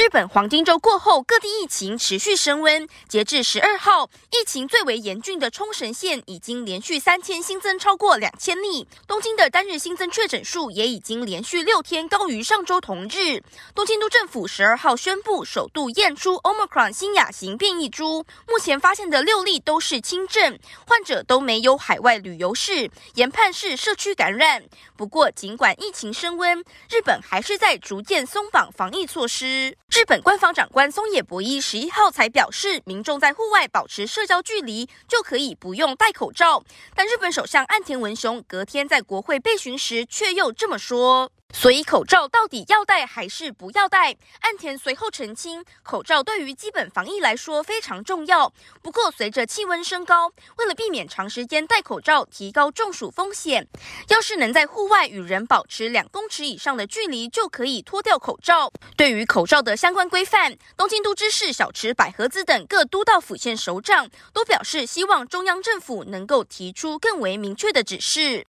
[0.00, 2.88] 日本黄金周过后，各地疫情持续升温。
[3.06, 8.88] 截至十二号，疫情最为严峻的冲绳县已经连续三天新增超过两千例。
[9.06, 13.42] 东京的单日新增确诊数也已经连续六天高于上周同日。
[13.74, 24.64] 东京都政府十二号宣布，首度验出 Omicron 新亚型变异株，目前发现的六例都是轻症，患者都没有海外旅游史，研判是社区感染。
[24.96, 29.76] 不过，尽管疫情升温，日本还是在逐渐松绑防疫措施。
[29.90, 36.62] 日本官方长官松野博一十一号才表示，民众在户外保持社交距离就可以不用戴口罩。
[36.94, 41.32] 但日本首相岸田文雄隔天在国会被询时却又这么说。
[41.52, 44.16] 所以口罩到底要戴还是不要戴？
[44.40, 48.52] 岸田随后澄清，口罩对于基本防疫来说非常重要。
[48.80, 53.66] 不过随着气温升高，为了避免长时间戴口罩提高中暑风险，
[54.08, 58.72] 要是能在户外与人保持两公尺以上的距离，就可以脱掉口罩。
[58.96, 68.38] 对于口罩的相关规范，东京都知事小池百合子等各都道府县首长都表示，希望中央政府能够提出更为明确的指示。